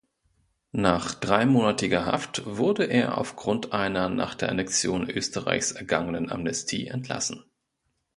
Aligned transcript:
Nach 0.73 1.13
dreimonatiger 1.13 2.07
Haft 2.07 2.41
wurde 2.47 2.85
er 2.85 3.19
aufgrund 3.19 3.71
einer 3.71 4.09
nach 4.09 4.33
der 4.33 4.49
Annexion 4.49 5.07
Österreichs 5.07 5.73
ergangenen 5.73 6.31
Amnestie 6.31 6.87
entlassen. 6.87 7.43